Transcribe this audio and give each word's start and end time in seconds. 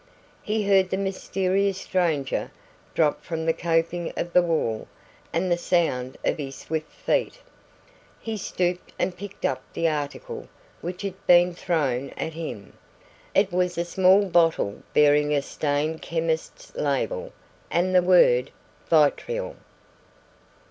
He 0.41 0.63
heard 0.67 0.89
the 0.89 0.97
mysterious 0.97 1.77
stranger 1.79 2.49
drop 2.95 3.23
from 3.23 3.45
the 3.45 3.53
coping 3.53 4.11
of 4.17 4.33
the 4.33 4.41
wall 4.41 4.87
and 5.31 5.51
the 5.51 5.59
sound 5.59 6.17
of 6.25 6.39
his 6.39 6.55
swift 6.55 6.89
feet. 6.91 7.37
He 8.19 8.35
stooped 8.35 8.93
and 8.97 9.15
picked 9.15 9.45
up 9.45 9.61
the 9.73 9.87
article 9.87 10.47
which 10.81 11.03
had 11.03 11.13
been 11.27 11.53
thrown 11.53 12.09
at 12.17 12.33
him. 12.33 12.73
It 13.35 13.51
was 13.51 13.77
a 13.77 13.85
small 13.85 14.25
bottle 14.25 14.81
bearing 14.95 15.35
a 15.35 15.41
stained 15.43 16.01
chemist's 16.01 16.73
label 16.75 17.31
and 17.69 17.93
the 17.93 18.01
word 18.01 18.49
"Vitriol." 18.89 19.55